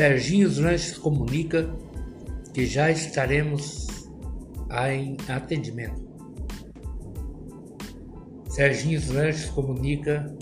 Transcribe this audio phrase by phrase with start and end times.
[0.00, 1.70] Serginho Lanches comunica
[2.54, 3.86] que já estaremos
[4.88, 6.00] em atendimento.
[8.48, 10.34] Serginho Lanches comunica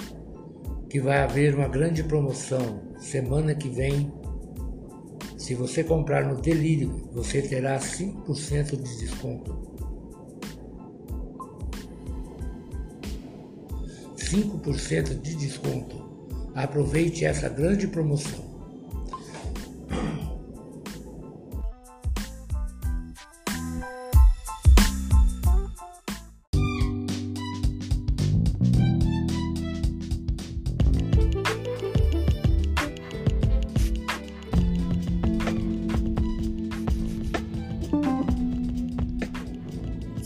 [0.88, 4.12] que vai haver uma grande promoção semana que vem.
[5.36, 9.58] Se você comprar no Delírio, você terá 5% de desconto.
[14.14, 16.08] 5% de desconto.
[16.54, 18.47] Aproveite essa grande promoção.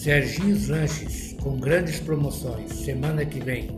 [0.02, 3.70] Serginho Lanches, com grandes promoções, semana que vem.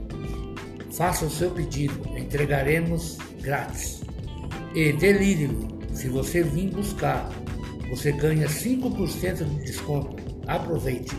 [0.91, 4.01] Faça o seu pedido, entregaremos grátis.
[4.75, 7.31] E delírio, se você vir buscar,
[7.91, 10.17] você ganha 5% de desconto.
[10.47, 11.15] Aproveite!